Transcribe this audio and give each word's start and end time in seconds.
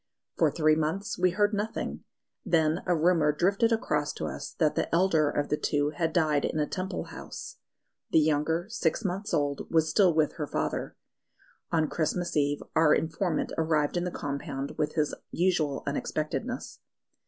For 0.35 0.49
three 0.49 0.73
months 0.75 1.19
we 1.19 1.29
heard 1.29 1.53
nothing; 1.53 2.03
then 2.43 2.81
a 2.87 2.97
rumour 2.97 3.31
drifted 3.31 3.71
across 3.71 4.11
to 4.13 4.25
us 4.25 4.53
that 4.53 4.73
the 4.73 4.89
elder 4.91 5.29
of 5.29 5.49
the 5.49 5.57
two 5.57 5.91
had 5.91 6.11
died 6.11 6.43
in 6.43 6.57
a 6.59 6.65
Temple 6.65 7.03
house. 7.13 7.57
The 8.09 8.17
younger, 8.17 8.65
six 8.67 9.05
months 9.05 9.31
old, 9.31 9.67
was 9.69 9.91
still 9.91 10.11
with 10.15 10.37
her 10.37 10.47
father. 10.47 10.95
On 11.71 11.87
Christmas 11.87 12.35
Eve 12.35 12.63
our 12.75 12.95
informant 12.95 13.53
arrived 13.59 13.95
in 13.95 14.03
the 14.03 14.09
compound 14.09 14.71
with 14.75 14.95
his 14.95 15.13
usual 15.29 15.83
unexpectedness. 15.85 16.79